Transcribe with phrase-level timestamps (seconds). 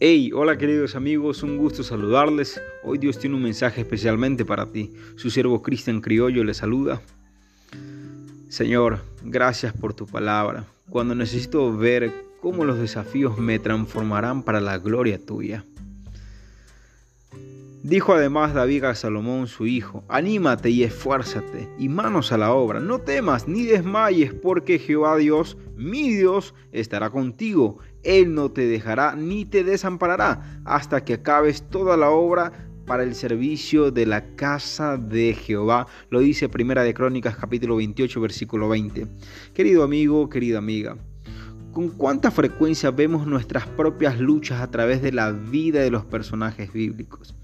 [0.00, 2.62] Hey, hola queridos amigos, un gusto saludarles.
[2.84, 4.92] Hoy Dios tiene un mensaje especialmente para ti.
[5.16, 7.02] Su siervo Cristian Criollo le saluda.
[8.48, 10.66] Señor, gracias por tu palabra.
[10.88, 15.64] Cuando necesito ver cómo los desafíos me transformarán para la gloria tuya.
[17.88, 22.80] Dijo además David a Salomón su hijo, anímate y esfuérzate, y manos a la obra,
[22.80, 29.16] no temas ni desmayes, porque Jehová Dios, mi Dios, estará contigo él no te dejará
[29.16, 32.52] ni te desamparará hasta que acabes toda la obra
[32.86, 35.86] para el servicio de la casa de Jehová.
[36.10, 39.06] Lo dice Primera de Crónicas capítulo 28 versículo 20.
[39.52, 40.96] Querido amigo, querida amiga,
[41.78, 46.72] ¿con cuánta frecuencia vemos nuestras propias luchas a través de la vida de los personajes
[46.72, 47.36] bíblicos?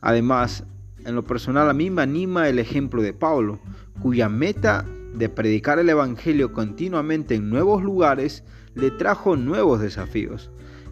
[0.00, 0.62] Además,
[1.04, 3.58] en lo personal a mí me anima el ejemplo de Pablo,
[4.00, 8.44] cuya meta de predicar el Evangelio continuamente en nuevos lugares
[8.76, 10.48] le trajo nuevos desafíos.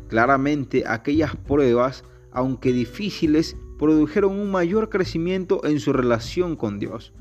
[0.09, 7.13] Claramente aquellas pruebas, aunque difíciles, produjeron un mayor crecimiento en su relación con Dios.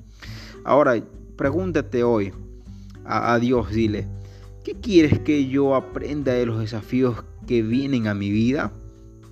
[0.63, 0.95] Ahora,
[1.38, 2.33] pregúntate hoy
[3.06, 4.08] a, Dios, dile,
[4.64, 8.72] ¿qué quieres que yo aprenda de los desafíos que vienen a mi vida?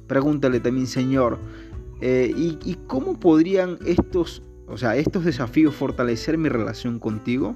[0.07, 1.39] Pregúntale también, Señor,
[2.01, 7.55] eh, ¿y, ¿y cómo podrían estos, o sea, estos desafíos fortalecer mi relación contigo?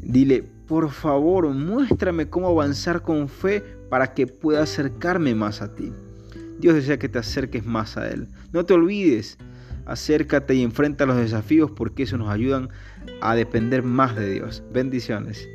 [0.00, 5.92] Dile, por favor, muéstrame cómo avanzar con fe para que pueda acercarme más a ti.
[6.58, 8.28] Dios desea que te acerques más a Él.
[8.52, 9.38] No te olvides,
[9.86, 12.68] acércate y enfrenta los desafíos porque eso nos ayudan
[13.20, 14.62] a depender más de Dios.
[14.72, 15.48] Bendiciones.